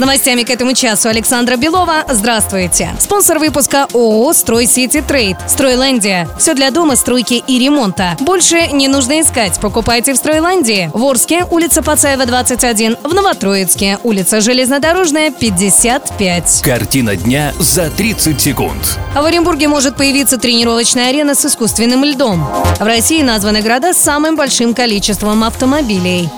[0.00, 2.04] Новостями к этому часу Александра Белова.
[2.08, 2.88] Здравствуйте.
[2.98, 5.36] Спонсор выпуска ООО «Строй Сити Трейд».
[5.46, 6.26] «Стройландия».
[6.38, 8.16] Все для дома, стройки и ремонта.
[8.18, 9.60] Больше не нужно искать.
[9.60, 10.90] Покупайте в «Стройландии».
[10.94, 12.96] В Орске, улица Пацаева, 21.
[13.02, 16.62] В Новотроицке, улица Железнодорожная, 55.
[16.64, 18.98] Картина дня за 30 секунд.
[19.14, 22.48] А в Оренбурге может появиться тренировочная арена с искусственным льдом.
[22.78, 26.30] В России названы города с самым большим количеством автомобилей.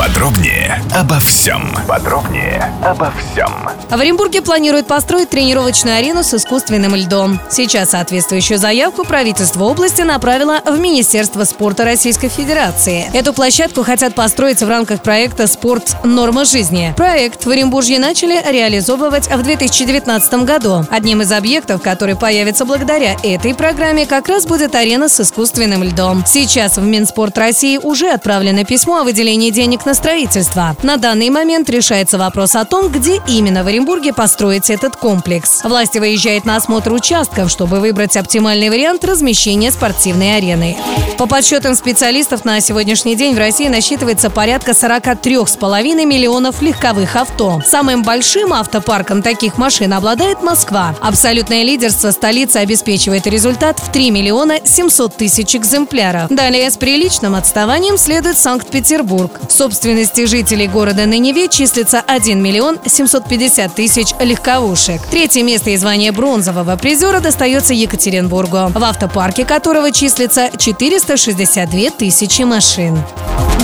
[0.00, 1.76] Подробнее обо всем.
[1.86, 3.68] Подробнее обо всем.
[3.90, 7.38] В Оренбурге планируют построить тренировочную арену с искусственным льдом.
[7.50, 13.10] Сейчас соответствующую заявку правительство области направило в Министерство спорта Российской Федерации.
[13.12, 15.94] Эту площадку хотят построить в рамках проекта «Спорт.
[16.02, 16.94] Норма жизни».
[16.96, 20.86] Проект в Оренбурге начали реализовывать в 2019 году.
[20.90, 26.24] Одним из объектов, который появится благодаря этой программе, как раз будет арена с искусственным льдом.
[26.26, 30.76] Сейчас в Минспорт России уже отправлено письмо о выделении денег на строительство.
[30.82, 35.62] На данный момент решается вопрос о том, где именно в Оренбурге построить этот комплекс.
[35.64, 40.76] Власти выезжают на осмотр участков, чтобы выбрать оптимальный вариант размещения спортивной арены.
[41.18, 47.60] По подсчетам специалистов, на сегодняшний день в России насчитывается порядка 43,5 миллионов легковых авто.
[47.66, 50.94] Самым большим автопарком таких машин обладает Москва.
[51.00, 56.30] Абсолютное лидерство столицы обеспечивает результат в 3 миллиона 700 тысяч экземпляров.
[56.30, 59.40] Далее с приличным отставанием следует Санкт-Петербург.
[59.46, 65.00] В собственности жителей города на Неве числится 1 миллион 750 тысяч легковушек.
[65.10, 72.98] Третье место и звание бронзового призера достается Екатеринбургу, в автопарке которого числится 462 тысячи машин.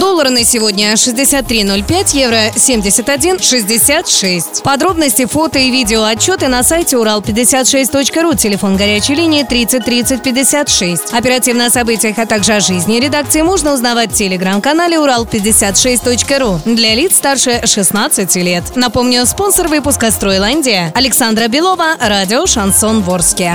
[0.01, 4.63] Доллары на сегодня 63.05, евро 71.66.
[4.63, 11.15] Подробности, фото и видео отчеты на сайте урал56.ру, телефон горячей линии 30 30 56.
[11.15, 14.99] Оперативно о событиях, а также о жизни редакции можно узнавать в телеграм-канале
[15.97, 18.65] урал56.ру для лиц старше 16 лет.
[18.77, 23.55] Напомню, спонсор выпуска «Стройландия» Александра Белова, радио «Шансон Ворске».